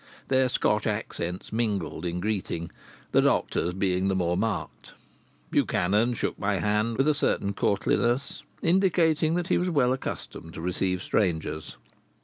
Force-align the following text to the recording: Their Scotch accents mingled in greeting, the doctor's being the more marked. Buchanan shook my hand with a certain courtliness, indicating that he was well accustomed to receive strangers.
Their 0.29 0.49
Scotch 0.49 0.87
accents 0.87 1.53
mingled 1.53 2.05
in 2.05 2.21
greeting, 2.21 2.71
the 3.11 3.21
doctor's 3.21 3.75
being 3.75 4.07
the 4.07 4.15
more 4.15 4.35
marked. 4.35 4.93
Buchanan 5.51 6.15
shook 6.15 6.39
my 6.39 6.55
hand 6.57 6.97
with 6.97 7.07
a 7.07 7.13
certain 7.13 7.53
courtliness, 7.53 8.41
indicating 8.63 9.35
that 9.35 9.49
he 9.49 9.59
was 9.59 9.69
well 9.69 9.93
accustomed 9.93 10.55
to 10.55 10.59
receive 10.61 11.03
strangers. 11.03 11.77